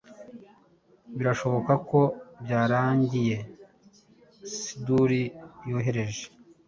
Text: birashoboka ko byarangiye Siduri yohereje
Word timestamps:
birashoboka 1.17 1.73
ko 1.89 1.99
byarangiye 2.43 3.35
Siduri 4.57 5.21
yohereje 5.69 6.25